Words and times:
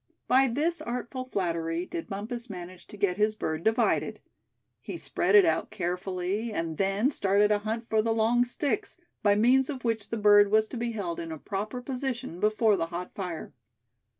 By 0.27 0.47
this 0.47 0.81
artful 0.81 1.25
flattery 1.25 1.85
did 1.85 2.09
Bumpus 2.09 2.49
manage 2.49 2.87
to 2.87 2.97
get 2.97 3.17
his 3.17 3.35
bird 3.35 3.63
divided. 3.63 4.19
He 4.79 4.97
spread 4.97 5.35
it 5.35 5.45
out 5.45 5.69
carefully, 5.69 6.51
and 6.51 6.77
then 6.77 7.11
started 7.11 7.51
a 7.51 7.59
hunt 7.59 7.87
for 7.87 8.01
the 8.01 8.11
long 8.11 8.43
sticks, 8.43 8.97
by 9.21 9.35
means 9.35 9.69
of 9.69 9.83
which 9.83 10.09
the 10.09 10.17
bird 10.17 10.49
was 10.49 10.67
to 10.69 10.77
be 10.77 10.93
held 10.93 11.19
in 11.19 11.31
a 11.31 11.37
proper 11.37 11.83
position 11.83 12.39
before 12.39 12.75
the 12.75 12.87
hot 12.87 13.13
fire. 13.13 13.53